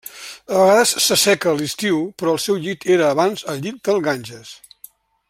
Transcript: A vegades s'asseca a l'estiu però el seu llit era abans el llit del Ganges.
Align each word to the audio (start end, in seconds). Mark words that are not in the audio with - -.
A 0.53 0.61
vegades 0.61 0.93
s'asseca 1.07 1.51
a 1.51 1.53
l'estiu 1.59 2.01
però 2.21 2.35
el 2.37 2.41
seu 2.47 2.59
llit 2.65 2.89
era 2.97 3.13
abans 3.17 3.47
el 3.55 3.63
llit 3.67 3.79
del 3.91 4.03
Ganges. 4.09 4.57